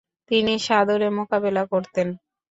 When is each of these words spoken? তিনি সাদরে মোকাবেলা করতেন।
তিনি 0.31 0.53
সাদরে 0.67 1.07
মোকাবেলা 1.17 1.63
করতেন। 1.71 2.07